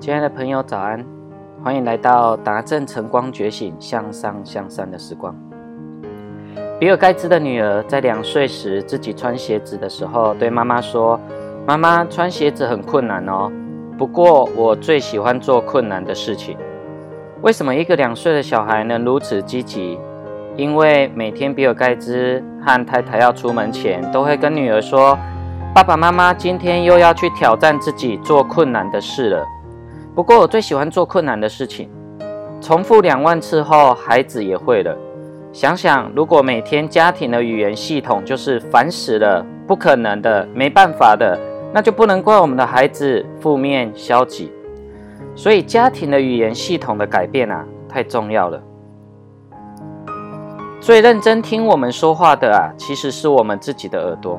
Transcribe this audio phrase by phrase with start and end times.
[0.00, 1.04] 亲爱的朋友，早安！
[1.62, 5.36] 欢迎来到达正晨光觉醒、向上向善的时光。
[6.78, 11.20] 比尔盖茨的女儿在两岁时自己穿鞋子的时候，对妈妈说
[11.68, 13.52] ：“妈妈，穿鞋子很困难哦。
[13.98, 16.56] 不过我最喜欢做困难的事情。”
[17.42, 19.98] 为什么一个两岁的小孩能如此积极？
[20.56, 25.18] 因为每天比尔盖茨和太太要出门前，都会跟女儿说
[25.76, 29.46] ：“爸爸妈妈今天又要去挑战自己做困难的事了。”
[30.20, 31.88] 不过我最喜欢做困难的事情。
[32.60, 34.94] 重复两万次后，孩子也会了。
[35.50, 41.38] 想想，如果每天家庭的语言系统就是烦死了、不可能的、没办法的，
[41.72, 44.52] 那就不能怪我们的孩子负面消极。
[45.34, 48.62] 所以，家庭的语言系统的改变啊，太重要了。
[50.82, 54.38] 最认真听我们说话的啊，其实是我们自己的耳朵。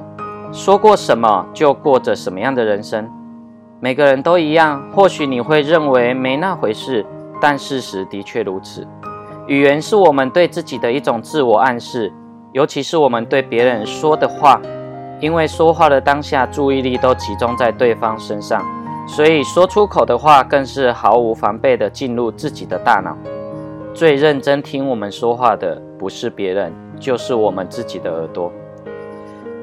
[0.51, 3.09] 说过什么，就过着什么样的人生。
[3.83, 7.03] 每个人都一样，或许你会认为没那回事，
[7.41, 8.87] 但事实的确如此。
[9.47, 12.13] 语言是我们对自己的一种自我暗示，
[12.51, 14.61] 尤其是我们对别人说的话，
[15.19, 18.63] 因为说话的当下注意力都集中在对方身上，
[19.07, 23.17] 所以说出口的话更是毫无防备地进入自己的大脑。
[23.95, 28.51] 最认真听我们说话的不是别人，就是我们自己的耳朵。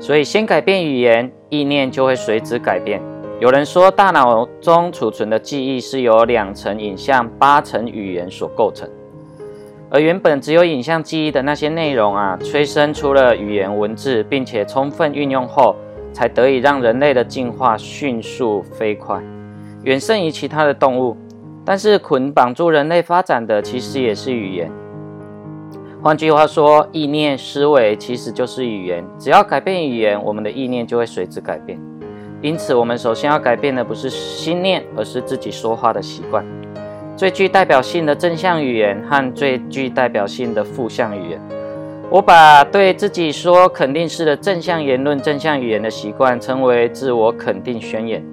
[0.00, 3.00] 所以先改变语言，意念就会随之改变。
[3.40, 8.90] 有人说，大脑中储存的记忆是由两层影像、八层语言所构成，
[9.88, 15.76] 而原本只有影像记忆的那些内容啊，催生出了语言文字，并且充分运用后，
[16.12, 19.22] 才得以让人类的进化迅速飞快，
[19.84, 21.16] 远胜于其他的动物。
[21.64, 24.68] 但是捆绑住人类发展的，其实也是语言。
[26.02, 31.78] 换句话说，意念思维其实就是语言，只要改变语言，我们的意念就会随之改变。
[32.40, 36.44] 因此，我们首先要改变的不是心念，而是自己说话的习惯。
[37.16, 41.40] 最具代表性的正向语言和最具代表性的负向语言，
[42.08, 48.24] 我把对自己说肯定式的正向言论、正向语言的习惯称为自我肯定宣言。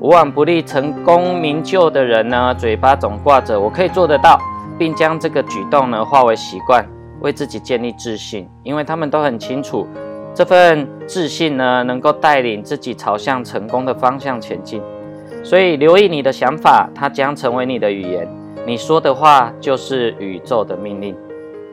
[0.00, 4.36] 无往不利、成功名就的人呢，嘴巴总挂着“我可以做得到”，
[4.76, 6.84] 并将这个举动呢化为习惯，
[7.20, 9.86] 为自己建立自信，因为他们都很清楚。
[10.34, 14.80] 这份自信呢，能够带领自己朝向成功的方向前进。
[15.44, 18.28] 所以，留意你的想法，它将成为你的语言。
[18.64, 21.16] 你说的话就是宇宙的命令。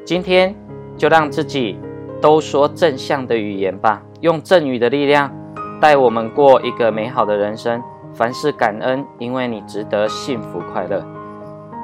[0.03, 0.55] 今天
[0.97, 1.77] 就让自己
[2.19, 5.31] 都说正向的语言吧，用正语的力量
[5.79, 7.81] 带我们过一个美好的人生。
[8.11, 11.05] 凡事感恩，因为你值得幸福快乐。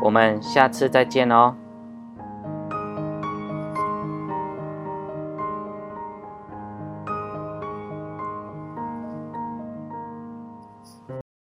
[0.03, 1.55] 我们下次再见哦。